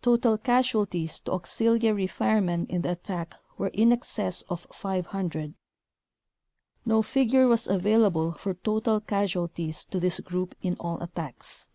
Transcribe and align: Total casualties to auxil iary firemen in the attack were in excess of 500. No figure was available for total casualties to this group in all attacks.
Total 0.00 0.38
casualties 0.38 1.20
to 1.20 1.32
auxil 1.32 1.78
iary 1.82 2.06
firemen 2.08 2.64
in 2.70 2.80
the 2.80 2.92
attack 2.92 3.34
were 3.58 3.68
in 3.74 3.92
excess 3.92 4.40
of 4.48 4.66
500. 4.72 5.52
No 6.86 7.02
figure 7.02 7.46
was 7.46 7.68
available 7.68 8.32
for 8.32 8.54
total 8.54 8.98
casualties 9.02 9.84
to 9.84 10.00
this 10.00 10.20
group 10.20 10.54
in 10.62 10.74
all 10.80 11.02
attacks. 11.02 11.68